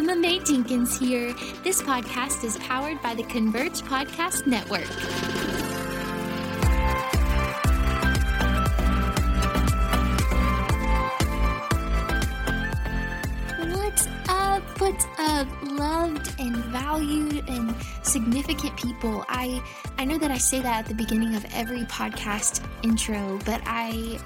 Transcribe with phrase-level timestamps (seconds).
[0.00, 1.34] Emma Mae Jenkins here.
[1.62, 4.88] This podcast is powered by the Converge Podcast Network.
[13.76, 14.62] What's up?
[14.80, 15.46] What's up?
[15.64, 19.26] Loved and valued and significant people.
[19.28, 19.62] I
[19.98, 24.18] I know that I say that at the beginning of every podcast intro, but I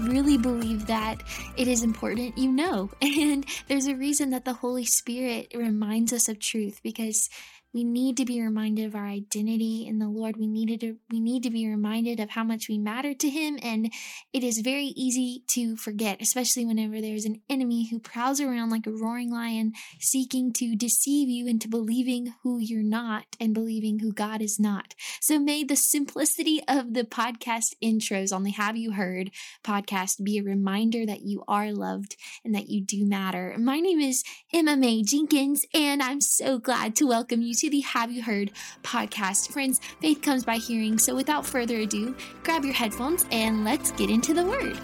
[0.00, 1.22] really believe that
[1.56, 2.90] it is important you know.
[3.02, 7.28] And there's a reason that the Holy Spirit reminds us of truth because
[7.74, 10.36] we need to be reminded of our identity in the Lord.
[10.36, 13.58] We needed to we need to be reminded of how much we matter to him
[13.62, 13.92] and
[14.32, 18.86] it is very easy to forget, especially whenever there's an enemy who prowls around like
[18.86, 24.12] a roaring lion seeking to deceive you into believing who you're not and believing who
[24.12, 24.94] God is not.
[25.20, 29.30] So may the simplicity of the podcast intros on the Have You Heard
[29.62, 33.54] podcast be a reminder that you are loved and that you do matter.
[33.58, 34.24] My name is
[34.54, 38.52] Emma Mae Jenkins and I'm so glad to welcome you to the Have You Heard
[38.84, 39.50] podcast.
[39.52, 42.14] Friends, faith comes by hearing, so without further ado,
[42.44, 44.78] grab your headphones and let's get into the word.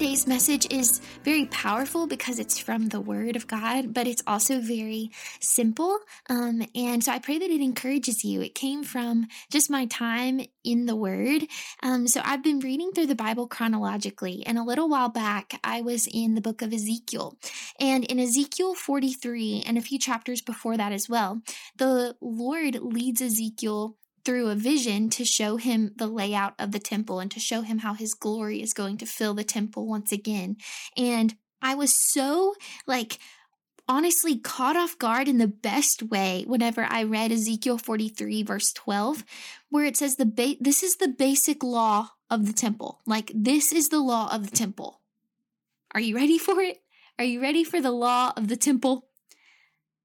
[0.00, 4.58] today's message is very powerful because it's from the Word of God, but it's also
[4.58, 5.98] very simple.
[6.30, 8.40] Um, and so, I pray that it encourages you.
[8.40, 11.42] It came from just my time in the Word.
[11.82, 15.82] Um, so, I've been reading through the Bible chronologically, and a little while back, I
[15.82, 17.36] was in the book of Ezekiel.
[17.78, 21.42] And in Ezekiel 43, and a few chapters before that as well,
[21.76, 23.96] the Lord leads Ezekiel
[24.30, 27.78] through a vision to show him the layout of the temple and to show him
[27.78, 30.56] how his glory is going to fill the temple once again.
[30.96, 32.54] And I was so
[32.86, 33.18] like
[33.88, 39.24] honestly caught off guard in the best way whenever I read Ezekiel 43 verse 12
[39.68, 43.00] where it says the ba- this is the basic law of the temple.
[43.08, 45.00] Like this is the law of the temple.
[45.92, 46.80] Are you ready for it?
[47.18, 49.08] Are you ready for the law of the temple?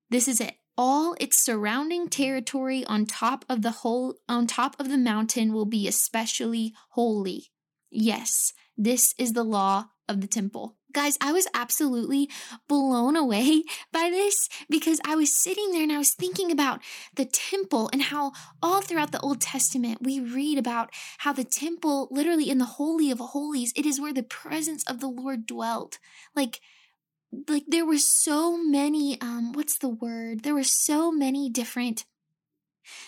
[0.09, 4.89] This is it all its surrounding territory on top of the whole on top of
[4.89, 7.47] the mountain will be especially holy.
[7.89, 10.75] Yes, this is the law of the temple.
[10.93, 12.29] Guys, I was absolutely
[12.69, 16.79] blown away by this because I was sitting there and I was thinking about
[17.15, 18.31] the temple and how
[18.63, 23.11] all throughout the Old Testament we read about how the temple, literally in the Holy
[23.11, 25.99] of Holies, it is where the presence of the Lord dwelt.
[26.33, 26.61] Like,
[27.47, 30.43] like there were so many um what's the word?
[30.43, 32.05] There were so many different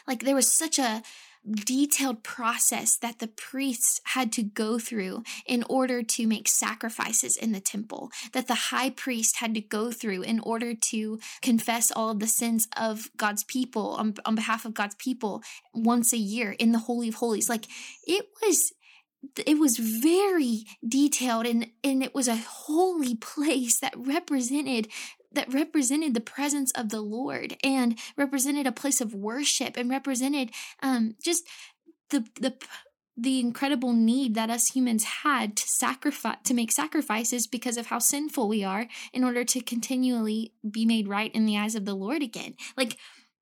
[0.07, 1.03] like there was such a
[1.47, 7.53] detailed process that the priests had to go through in order to make sacrifices in
[7.53, 12.09] the temple that the high priest had to go through in order to confess all
[12.09, 15.41] of the sins of God's people on, on behalf of God's people
[15.73, 17.49] once a year in the holy of holies.
[17.49, 17.67] Like
[18.05, 18.73] it was
[19.45, 24.88] it was very detailed and and it was a holy place that represented
[25.31, 30.51] that represented the presence of the Lord and represented a place of worship and represented
[30.81, 31.44] um just
[32.09, 32.55] the the
[33.19, 37.97] the incredible need that us humans had to sacrifice to make sacrifices because of how
[37.97, 41.95] sinful we are in order to continually be made right in the eyes of the
[41.95, 42.53] Lord again.
[42.78, 42.97] Like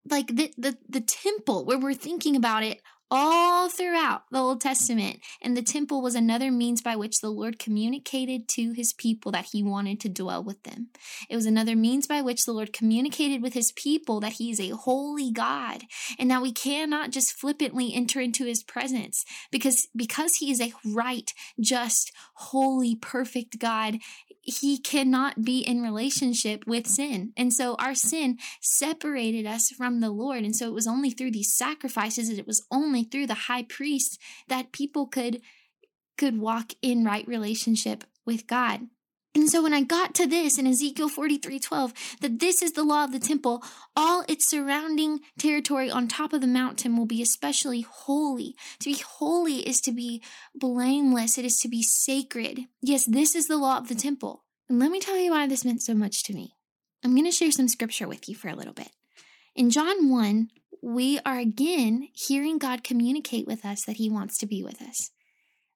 [0.09, 2.81] like the the the temple where we're thinking about it
[3.11, 5.19] all throughout the Old Testament.
[5.41, 9.49] And the temple was another means by which the Lord communicated to his people that
[9.51, 10.87] he wanted to dwell with them.
[11.29, 14.59] It was another means by which the Lord communicated with his people that he is
[14.59, 15.83] a holy God
[16.17, 20.73] and that we cannot just flippantly enter into his presence because because he is a
[20.85, 23.99] right, just, holy, perfect God,
[24.45, 27.33] he cannot be in relationship with sin.
[27.35, 30.43] And so our sin separated us from the Lord.
[30.43, 34.21] And so it was only through these sacrifices, it was only through the high priest
[34.47, 35.41] that people could
[36.17, 38.87] could walk in right relationship with God.
[39.35, 42.85] And so when I got to this in Ezekiel 43 12, that this is the
[42.85, 43.61] law of the temple,
[43.93, 48.55] all its surrounding territory on top of the mountain will be especially holy.
[48.79, 50.23] To be holy is to be
[50.55, 52.61] blameless, it is to be sacred.
[52.81, 54.44] Yes, this is the law of the temple.
[54.69, 56.55] And let me tell you why this meant so much to me.
[57.03, 58.89] I'm going to share some scripture with you for a little bit.
[59.55, 60.49] In John 1,
[60.81, 65.11] we are again hearing God communicate with us that He wants to be with us,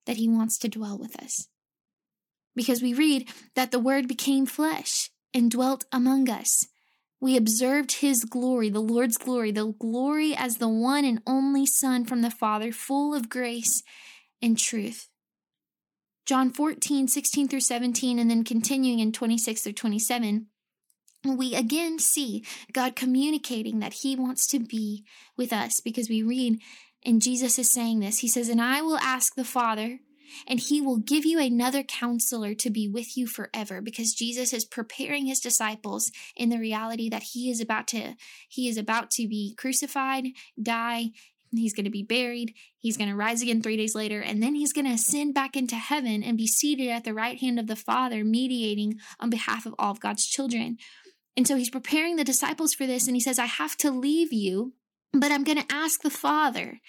[0.06, 1.48] that He wants to dwell with us
[2.60, 6.66] because we read that the Word became flesh and dwelt among us.
[7.22, 12.04] We observed his glory, the Lord's glory, the glory as the one and only Son
[12.04, 13.82] from the Father, full of grace
[14.42, 15.08] and truth.
[16.30, 20.46] John 14, 16 through 17, and then continuing in 26 through 27.
[21.26, 25.04] we again see God communicating that He wants to be
[25.36, 26.60] with us because we read,
[27.04, 30.02] and Jesus is saying this He says, And I will ask the Father,
[30.46, 34.66] and He will give you another counselor to be with you forever because Jesus is
[34.66, 38.14] preparing His disciples in the reality that He is about to,
[38.48, 40.26] He is about to be crucified,
[40.62, 41.10] die,
[41.52, 42.54] He's going to be buried.
[42.78, 44.22] He's going to rise again three days later.
[44.22, 47.40] And then he's going to ascend back into heaven and be seated at the right
[47.40, 50.78] hand of the Father, mediating on behalf of all of God's children.
[51.36, 54.34] And so he's preparing the disciples for this, and he says, I have to leave
[54.34, 54.74] you
[55.12, 56.80] but I'm going to ask the Father,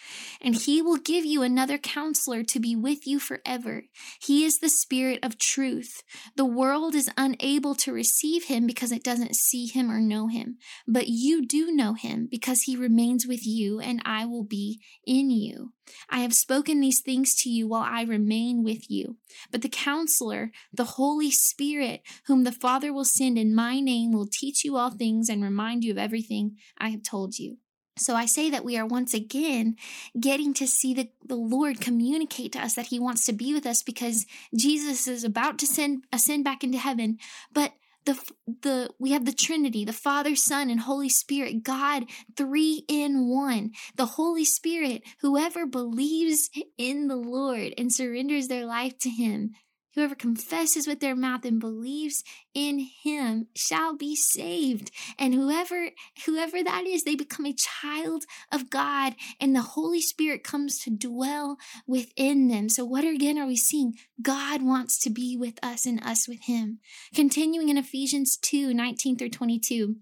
[0.42, 3.84] and He will give you another counselor to be with you forever.
[4.20, 6.02] He is the Spirit of truth.
[6.36, 10.58] The world is unable to receive Him because it doesn't see Him or know Him.
[10.86, 15.30] But you do know Him because He remains with you, and I will be in
[15.30, 15.72] you.
[16.10, 19.16] I have spoken these things to you while I remain with you.
[19.50, 24.28] But the counselor, the Holy Spirit, whom the Father will send in my name, will
[24.30, 27.56] teach you all things and remind you of everything I have told you.
[28.00, 29.76] So I say that we are once again
[30.18, 33.66] getting to see the, the Lord communicate to us that He wants to be with
[33.66, 34.26] us because
[34.56, 37.18] Jesus is about to send ascend back into heaven.
[37.52, 37.74] But
[38.06, 38.18] the
[38.62, 42.06] the we have the Trinity, the Father, Son, and Holy Spirit, God,
[42.36, 43.72] three in one.
[43.96, 49.52] The Holy Spirit, whoever believes in the Lord and surrenders their life to Him
[49.94, 52.22] Whoever confesses with their mouth and believes
[52.54, 54.92] in him shall be saved.
[55.18, 55.90] And whoever
[56.26, 60.90] whoever that is, they become a child of God and the Holy Spirit comes to
[60.90, 61.56] dwell
[61.86, 62.68] within them.
[62.68, 63.94] So what again are we seeing?
[64.22, 66.78] God wants to be with us and us with him.
[67.14, 69.96] Continuing in Ephesians 2, 19 through 22.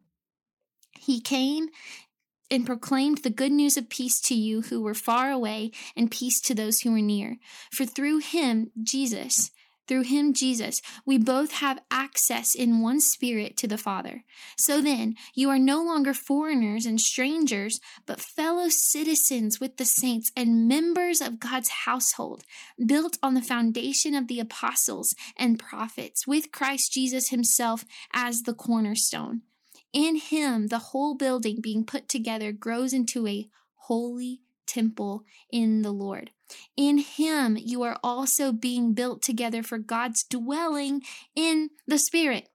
[0.98, 1.68] He came
[2.50, 6.40] and proclaimed the good news of peace to you who were far away and peace
[6.40, 7.36] to those who were near.
[7.70, 9.50] For through him, Jesus,
[9.88, 14.24] through him, Jesus, we both have access in one spirit to the Father.
[14.56, 20.30] So then, you are no longer foreigners and strangers, but fellow citizens with the saints
[20.36, 22.44] and members of God's household,
[22.84, 28.54] built on the foundation of the apostles and prophets, with Christ Jesus himself as the
[28.54, 29.42] cornerstone.
[29.92, 35.92] In him, the whole building being put together grows into a holy temple in the
[35.92, 36.30] Lord.
[36.76, 41.02] In him, you are also being built together for God's dwelling
[41.34, 42.48] in the Spirit.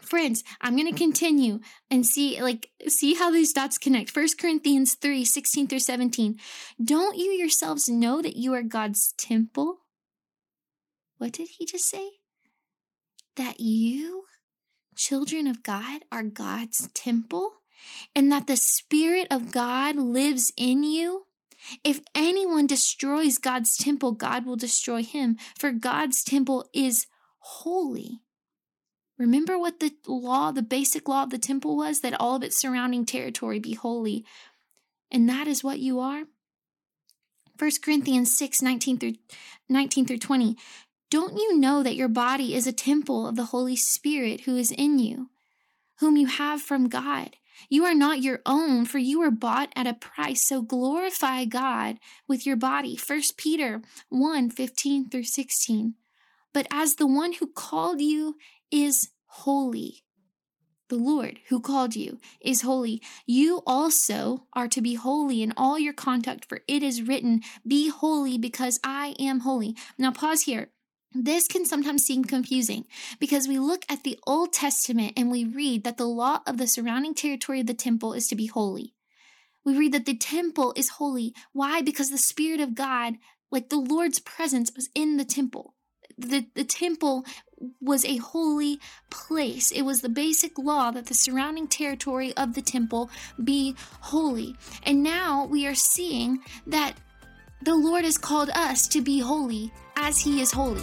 [0.00, 4.14] Friends, I'm going to continue and see like see how these dots connect.
[4.14, 6.38] 1 Corinthians 3, 16 through 17.
[6.82, 9.78] Don't you yourselves know that you are God's temple?
[11.18, 12.10] What did he just say?
[13.34, 14.24] That you,
[14.96, 17.54] children of God, are God's temple?
[18.14, 21.26] and that the Spirit of God lives in you?
[21.84, 27.06] If anyone destroys God's temple, God will destroy him, for God's temple is
[27.38, 28.20] holy.
[29.18, 32.00] Remember what the law, the basic law of the temple was?
[32.00, 34.24] That all of its surrounding territory be holy.
[35.10, 36.24] And that is what you are.
[37.58, 39.14] 1 Corinthians 6 19 through,
[39.68, 40.56] 19 through 20.
[41.10, 44.70] Don't you know that your body is a temple of the Holy Spirit who is
[44.70, 45.30] in you,
[45.98, 47.36] whom you have from God?
[47.68, 50.46] You are not your own, for you were bought at a price.
[50.46, 52.98] So glorify God with your body.
[52.98, 55.94] 1 Peter 1 15 through 16.
[56.52, 58.36] But as the one who called you
[58.70, 60.04] is holy,
[60.88, 63.02] the Lord who called you is holy.
[63.26, 67.90] You also are to be holy in all your conduct, for it is written, Be
[67.90, 69.76] holy because I am holy.
[69.98, 70.70] Now, pause here.
[71.20, 72.84] This can sometimes seem confusing
[73.18, 76.68] because we look at the Old Testament and we read that the law of the
[76.68, 78.94] surrounding territory of the temple is to be holy.
[79.64, 81.34] We read that the temple is holy.
[81.52, 81.82] Why?
[81.82, 83.14] Because the Spirit of God,
[83.50, 85.74] like the Lord's presence, was in the temple.
[86.16, 87.24] The, the temple
[87.80, 88.78] was a holy
[89.10, 89.72] place.
[89.72, 93.10] It was the basic law that the surrounding territory of the temple
[93.42, 94.54] be holy.
[94.84, 96.94] And now we are seeing that
[97.60, 100.80] the Lord has called us to be holy as he is holy.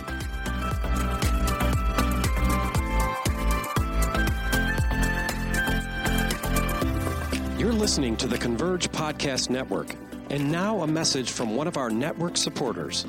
[7.57, 9.95] You're listening to the Converge Podcast Network.
[10.29, 13.05] And now a message from one of our network supporters.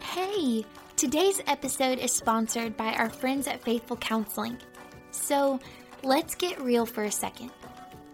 [0.00, 0.64] Hey,
[0.96, 4.56] today's episode is sponsored by our friends at Faithful Counseling.
[5.10, 5.60] So
[6.02, 7.50] let's get real for a second.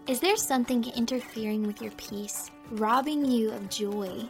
[0.07, 4.23] Is there something interfering with your peace, robbing you of joy,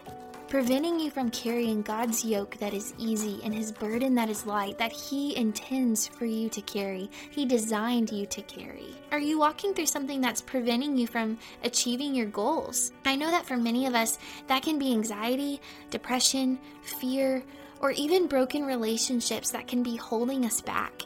[0.47, 4.77] preventing you from carrying God's yoke that is easy and His burden that is light,
[4.77, 8.95] that He intends for you to carry, He designed you to carry?
[9.11, 12.93] Are you walking through something that's preventing you from achieving your goals?
[13.03, 14.17] I know that for many of us,
[14.47, 17.43] that can be anxiety, depression, fear,
[17.81, 21.01] or even broken relationships that can be holding us back.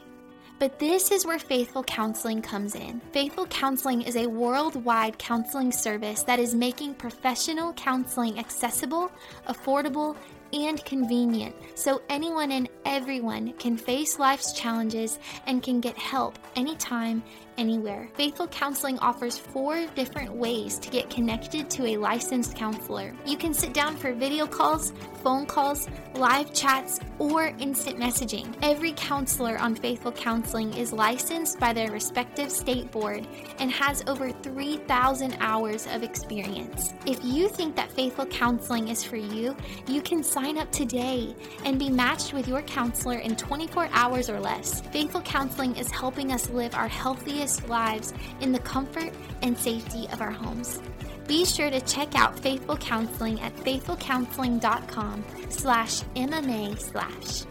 [0.60, 3.00] But this is where Faithful Counseling comes in.
[3.12, 9.10] Faithful Counseling is a worldwide counseling service that is making professional counseling accessible,
[9.48, 10.18] affordable,
[10.52, 17.22] and convenient so anyone and everyone can face life's challenges and can get help anytime,
[17.58, 18.08] anywhere.
[18.14, 23.14] Faithful Counseling offers four different ways to get connected to a licensed counselor.
[23.26, 24.92] You can sit down for video calls,
[25.22, 28.54] phone calls, live chats, or instant messaging.
[28.62, 33.26] Every counselor on Faithful Counseling is licensed by their respective state board
[33.58, 36.94] and has over 3,000 hours of experience.
[37.06, 41.78] If you think that Faithful Counseling is for you, you can sign up today and
[41.78, 44.80] be matched with your counselor in 24 hours or less.
[44.92, 50.20] Faithful Counseling is helping us live our healthiest lives in the comfort and safety of
[50.20, 50.80] our homes.
[51.26, 57.44] Be sure to check out Faithful Counseling at faithfulcounseling.com slash MMA slash.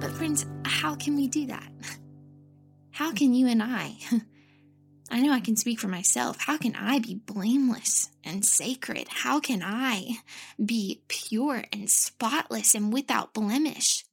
[0.00, 1.68] But friends, how can we do that?
[2.94, 3.96] How can you and I?
[5.10, 6.36] I know I can speak for myself.
[6.40, 9.08] How can I be blameless and sacred?
[9.08, 10.18] How can I
[10.62, 14.04] be pure and spotless and without blemish?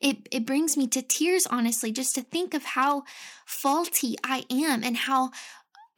[0.00, 3.04] It, it brings me to tears, honestly, just to think of how
[3.44, 5.30] faulty I am and how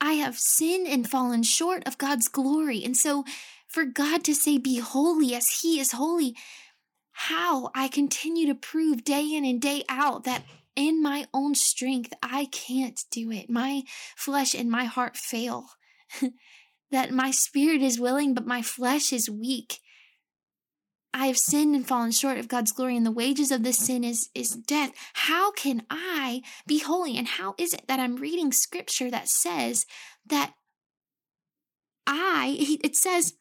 [0.01, 2.85] I have sinned and fallen short of God's glory.
[2.85, 3.25] And so,
[3.69, 6.37] for God to say, Be holy as He is holy,
[7.13, 10.45] how I continue to prove day in and day out that
[10.75, 13.49] in my own strength, I can't do it.
[13.49, 13.83] My
[14.17, 15.67] flesh and my heart fail.
[16.91, 19.79] that my spirit is willing, but my flesh is weak.
[21.15, 24.03] I have sinned and fallen short of God's glory, and the wages of this sin
[24.03, 24.93] is, is death.
[25.13, 27.19] How can I be holy?
[27.19, 29.85] And how is it that I'm reading scripture that says
[30.27, 30.55] that
[32.07, 33.35] I, it says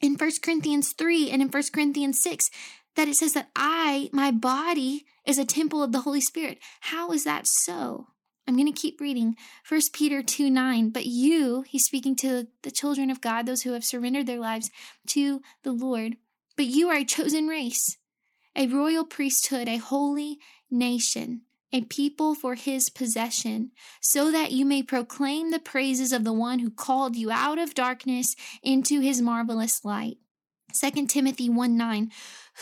[0.00, 2.50] in 1 Corinthians 3 and in 1 Corinthians 6,
[2.94, 6.58] that it says that I, my body, is a temple of the Holy Spirit.
[6.80, 8.06] How is that so?
[8.46, 9.36] I'm going to keep reading.
[9.68, 10.90] 1 Peter 2 9.
[10.90, 14.70] But you, he's speaking to the children of God, those who have surrendered their lives
[15.08, 16.16] to the Lord.
[16.56, 17.98] But you are a chosen race,
[18.54, 20.38] a royal priesthood, a holy
[20.70, 26.32] nation, a people for his possession, so that you may proclaim the praises of the
[26.32, 30.16] one who called you out of darkness into his marvelous light.
[30.72, 32.10] 2 Timothy 1 9,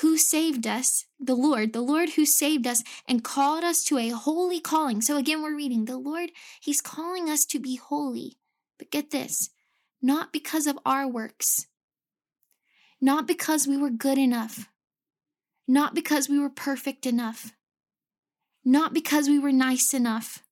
[0.01, 4.09] who saved us, the Lord, the Lord who saved us and called us to a
[4.09, 5.01] holy calling.
[5.01, 8.39] So again, we're reading the Lord, He's calling us to be holy.
[8.79, 9.51] But get this,
[10.03, 11.67] not because of our works,
[13.05, 14.67] not because we were good enough,
[15.69, 17.53] not because we were perfect enough,
[18.65, 20.43] not because we were nice enough,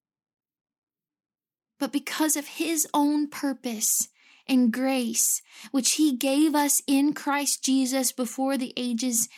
[1.80, 4.09] but because of His own purpose
[4.47, 5.40] and grace,
[5.71, 9.30] which He gave us in Christ Jesus before the ages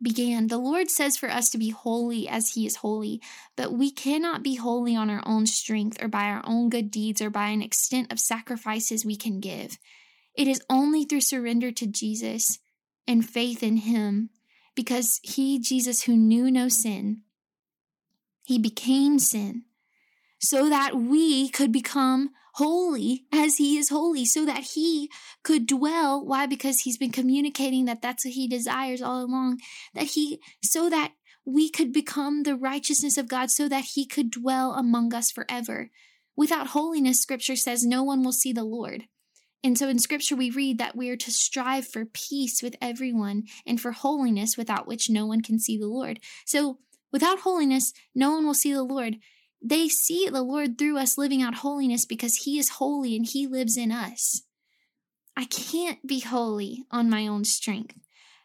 [0.00, 0.46] began.
[0.46, 3.20] The Lord says for us to be holy as He is holy,
[3.54, 7.20] but we cannot be holy on our own strength or by our own good deeds
[7.20, 9.76] or by an extent of sacrifices we can give.
[10.34, 12.58] It is only through surrender to Jesus
[13.06, 14.30] and faith in him
[14.74, 17.22] because he, Jesus, who knew no sin,
[18.44, 19.64] he became sin
[20.38, 25.08] so that we could become holy as he is holy, so that he
[25.42, 26.24] could dwell.
[26.24, 26.46] Why?
[26.46, 29.60] Because he's been communicating that that's what he desires all along,
[29.94, 31.12] that he, so that
[31.44, 35.90] we could become the righteousness of God, so that he could dwell among us forever.
[36.36, 39.04] Without holiness, scripture says no one will see the Lord.
[39.64, 43.44] And so in scripture, we read that we are to strive for peace with everyone
[43.64, 46.18] and for holiness without which no one can see the Lord.
[46.44, 46.78] So
[47.12, 49.18] without holiness, no one will see the Lord.
[49.62, 53.46] They see the Lord through us living out holiness because He is holy and He
[53.46, 54.42] lives in us.
[55.36, 57.96] I can't be holy on my own strength,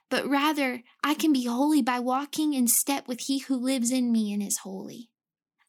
[0.09, 4.11] but rather I can be holy by walking in step with He who lives in
[4.11, 5.09] me and is holy.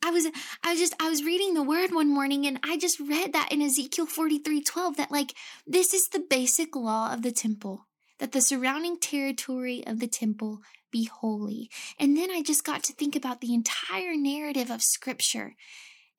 [0.04, 0.26] I was
[0.62, 3.52] I was just I was reading the word one morning and I just read that
[3.52, 5.34] in Ezekiel 43:12 that like
[5.66, 7.86] this is the basic law of the temple
[8.18, 11.70] that the surrounding territory of the temple be holy.
[11.98, 15.54] And then I just got to think about the entire narrative of scripture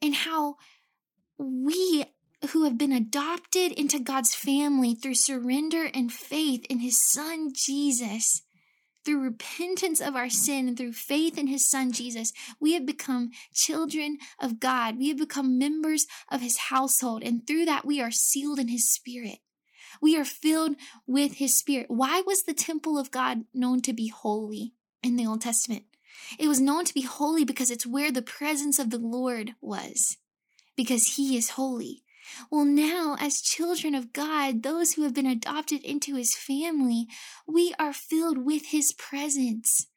[0.02, 0.56] and how
[1.38, 2.06] we
[2.52, 8.44] who have been adopted into God's family through surrender and faith in his son Jesus
[9.10, 13.32] through repentance of our sin and through faith in his son Jesus, we have become
[13.52, 15.00] children of God.
[15.00, 17.24] We have become members of his household.
[17.24, 19.40] And through that, we are sealed in his spirit.
[20.00, 20.76] We are filled
[21.08, 21.88] with his spirit.
[21.90, 25.86] Why was the temple of God known to be holy in the Old Testament?
[26.38, 30.18] It was known to be holy because it's where the presence of the Lord was,
[30.76, 32.04] because he is holy.
[32.52, 37.08] Well, now, as children of God, those who have been adopted into his family,
[37.48, 39.88] we are filled with his presence.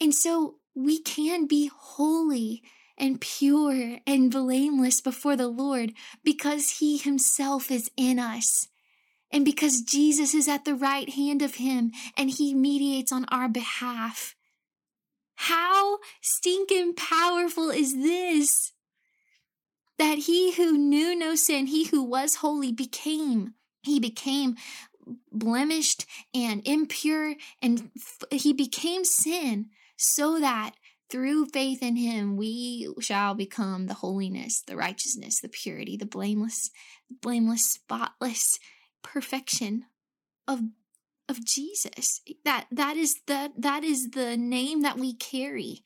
[0.00, 2.62] And so we can be holy
[2.96, 5.92] and pure and blameless before the Lord
[6.22, 8.68] because he himself is in us.
[9.30, 13.48] And because Jesus is at the right hand of him and he mediates on our
[13.48, 14.36] behalf.
[15.36, 18.73] How stinking powerful is this?
[19.98, 23.54] That he who knew no sin, he who was holy, became.
[23.82, 24.56] He became
[25.30, 27.90] blemished and impure, and
[28.30, 30.72] he became sin so that
[31.10, 36.70] through faith in him we shall become the holiness, the righteousness, the purity, the blameless,
[37.22, 38.58] blameless, spotless
[39.02, 39.84] perfection
[40.48, 40.62] of
[41.28, 42.20] of Jesus.
[42.44, 45.84] That that is the that is the name that we carry.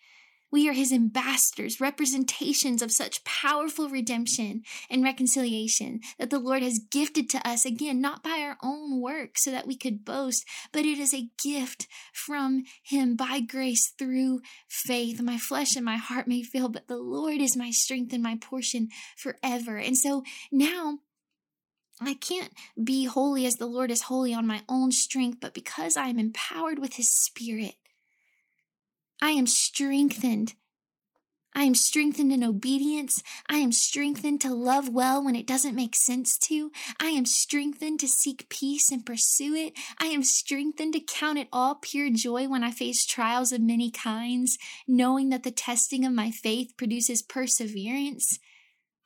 [0.50, 6.78] We are his ambassadors, representations of such powerful redemption and reconciliation that the Lord has
[6.78, 10.86] gifted to us, again, not by our own work so that we could boast, but
[10.86, 15.20] it is a gift from him by grace through faith.
[15.20, 18.36] My flesh and my heart may fail, but the Lord is my strength and my
[18.40, 19.76] portion forever.
[19.76, 21.00] And so now,
[22.00, 22.52] I can't
[22.82, 26.18] be holy as the Lord is holy on my own strength, but because I am
[26.18, 27.74] empowered with His Spirit,
[29.20, 30.54] I am strengthened.
[31.54, 33.20] I am strengthened in obedience.
[33.48, 36.70] I am strengthened to love well when it doesn't make sense to.
[37.00, 39.72] I am strengthened to seek peace and pursue it.
[39.98, 43.90] I am strengthened to count it all pure joy when I face trials of many
[43.90, 44.56] kinds,
[44.86, 48.38] knowing that the testing of my faith produces perseverance.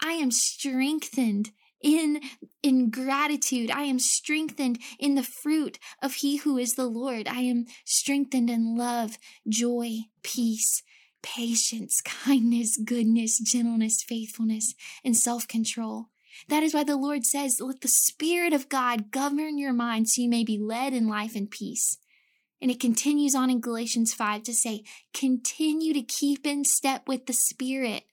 [0.05, 2.21] I am strengthened in
[2.63, 3.71] in gratitude.
[3.71, 7.29] I am strengthened in the fruit of he who is the lord.
[7.29, 10.83] I am strengthened in love joy peace
[11.23, 14.75] patience kindness goodness gentleness faithfulness
[15.05, 16.09] and self-control.
[16.49, 20.23] That is why the lord says let the spirit of god govern your mind so
[20.23, 21.99] you may be led in life and peace.
[22.61, 24.83] And it continues on in galatians 5 to say
[25.15, 28.05] continue to keep in step with the spirit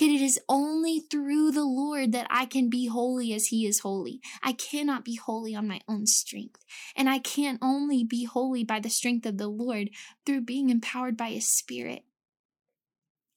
[0.00, 4.20] it is only through the Lord that I can be holy as He is holy.
[4.42, 6.64] I cannot be holy on my own strength.
[6.96, 9.90] And I can only be holy by the strength of the Lord
[10.24, 12.04] through being empowered by His Spirit.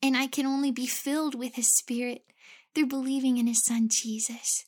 [0.01, 2.23] And I can only be filled with His Spirit
[2.73, 4.65] through believing in His Son Jesus.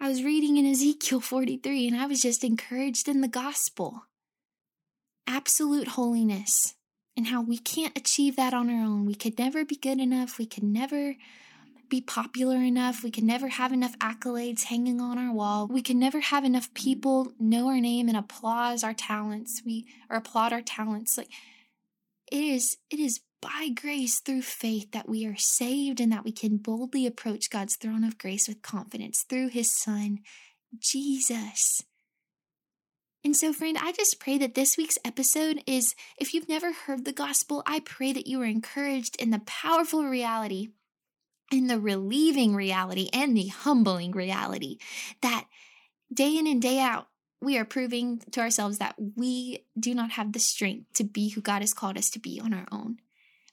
[0.00, 4.06] I was reading in Ezekiel 43 and I was just encouraged in the gospel.
[5.26, 6.74] Absolute holiness
[7.20, 9.04] and how we can't achieve that on our own.
[9.04, 10.38] We could never be good enough.
[10.38, 11.16] We could never
[11.90, 13.04] be popular enough.
[13.04, 15.66] We could never have enough accolades hanging on our wall.
[15.66, 19.60] We could never have enough people know our name and applause our talents.
[19.66, 21.18] We or applaud our talents.
[21.18, 21.28] Like
[22.32, 26.32] it is it is by grace through faith that we are saved and that we
[26.32, 30.20] can boldly approach God's throne of grace with confidence through his son
[30.78, 31.82] Jesus.
[33.22, 37.04] And so, friend, I just pray that this week's episode is if you've never heard
[37.04, 40.68] the gospel, I pray that you are encouraged in the powerful reality,
[41.52, 44.78] in the relieving reality, and the humbling reality
[45.20, 45.46] that
[46.12, 47.08] day in and day out,
[47.42, 51.40] we are proving to ourselves that we do not have the strength to be who
[51.40, 52.98] God has called us to be on our own.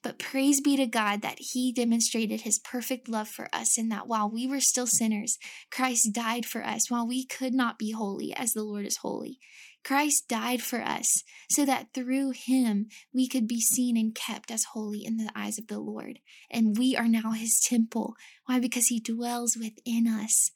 [0.07, 4.07] But praise be to God that He demonstrated His perfect love for us, and that
[4.07, 5.37] while we were still sinners,
[5.69, 9.37] Christ died for us while we could not be holy as the Lord is holy.
[9.83, 14.63] Christ died for us so that through Him we could be seen and kept as
[14.71, 16.19] holy in the eyes of the Lord.
[16.49, 18.15] And we are now His temple.
[18.45, 18.61] Why?
[18.61, 20.51] Because He dwells within us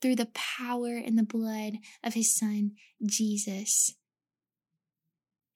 [0.00, 2.70] through the power and the blood of His Son,
[3.04, 3.96] Jesus.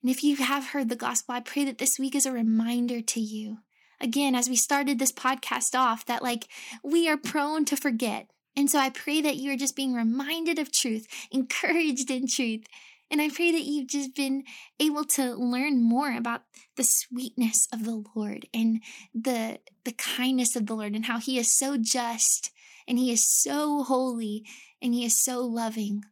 [0.01, 3.01] And if you have heard the gospel, I pray that this week is a reminder
[3.01, 3.59] to you.
[4.01, 6.47] Again, as we started this podcast off, that like
[6.83, 8.29] we are prone to forget.
[8.55, 12.65] And so I pray that you are just being reminded of truth, encouraged in truth.
[13.11, 14.43] And I pray that you've just been
[14.79, 16.43] able to learn more about
[16.77, 18.81] the sweetness of the Lord and
[19.15, 22.51] the the kindness of the Lord and how he is so just
[22.87, 24.45] and he is so holy
[24.81, 26.03] and he is so loving.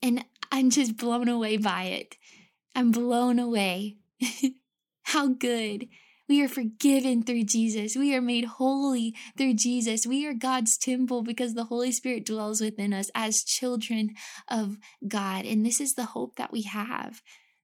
[0.00, 2.16] And I'm just blown away by it.
[2.74, 3.96] I'm blown away.
[5.04, 5.88] How good.
[6.28, 7.96] We are forgiven through Jesus.
[7.96, 10.06] We are made holy through Jesus.
[10.06, 14.14] We are God's temple because the Holy Spirit dwells within us as children
[14.48, 15.44] of God.
[15.44, 17.22] And this is the hope that we have.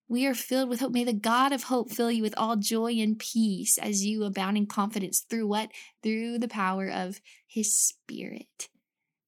[0.09, 0.93] We are filled with hope.
[0.93, 4.59] May the God of hope fill you with all joy and peace as you abound
[4.59, 5.71] in confidence through what?
[6.03, 8.69] Through the power of his spirit.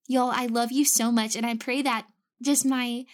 [0.06, 1.36] Y'all, I love you so much.
[1.36, 2.06] And I pray that
[2.42, 3.04] just my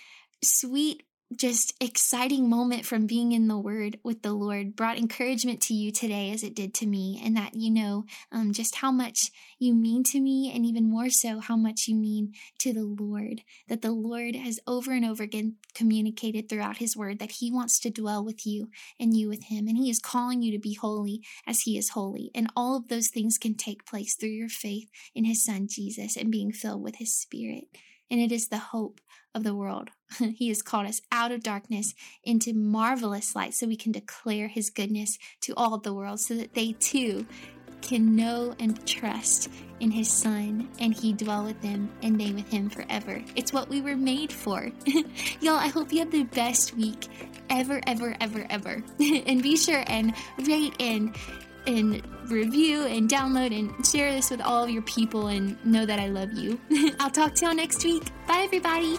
[0.42, 1.04] sweet
[1.37, 5.93] just exciting moment from being in the Word with the Lord brought encouragement to you
[5.93, 9.75] today as it did to me, and that you know um, just how much you
[9.75, 13.43] mean to me, and even more so, how much you mean to the Lord.
[13.69, 17.79] That the Lord has over and over again communicated throughout His Word that He wants
[17.81, 20.75] to dwell with you and you with Him, and He is calling you to be
[20.75, 22.31] holy as He is holy.
[22.35, 26.17] And all of those things can take place through your faith in His Son Jesus
[26.17, 27.64] and being filled with His Spirit.
[28.11, 29.03] And it is the hope
[29.35, 29.91] of the world.
[30.19, 34.71] he has called us out of darkness into marvelous light so we can declare his
[34.71, 37.27] goodness to all the world so that they too
[37.81, 39.49] can know and trust
[39.81, 43.23] in his son and he dwell with them and they with him forever.
[43.37, 44.71] It's what we were made for.
[45.41, 47.07] Y'all, I hope you have the best week
[47.51, 48.83] ever, ever, ever, ever.
[49.27, 50.14] and be sure and
[50.47, 51.14] rate and
[51.68, 55.98] and review and download and share this with all of your people and know that
[55.98, 56.61] I love you.
[57.00, 58.04] I'll talk to y'all next week.
[58.26, 58.98] Bye, everybody.